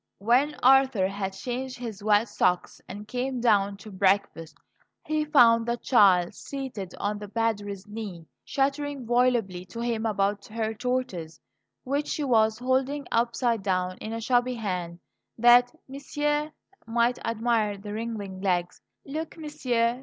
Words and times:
When 0.17 0.55
Arthur 0.63 1.07
had 1.07 1.33
changed 1.33 1.77
his 1.77 2.03
wet 2.03 2.27
socks 2.27 2.81
and 2.89 3.07
came 3.07 3.39
down 3.39 3.77
to 3.77 3.91
breakfast 3.91 4.57
he 5.05 5.25
found 5.25 5.67
the 5.67 5.77
child 5.77 6.33
seated 6.33 6.95
on 6.99 7.19
the 7.19 7.27
Padre's 7.27 7.85
knee, 7.85 8.25
chattering 8.43 9.05
volubly 9.05 9.63
to 9.65 9.79
him 9.79 10.07
about 10.07 10.47
her 10.47 10.73
tortoise, 10.73 11.39
which 11.83 12.07
she 12.07 12.23
was 12.23 12.57
holding 12.57 13.05
upside 13.11 13.61
down 13.61 13.99
in 13.99 14.11
a 14.11 14.19
chubby 14.19 14.55
hand, 14.55 14.99
that 15.37 15.71
"monsieur" 15.87 16.51
might 16.87 17.23
admire 17.23 17.77
the 17.77 17.93
wriggling 17.93 18.41
legs. 18.41 18.81
"Look, 19.05 19.37
monsieur!" 19.37 19.99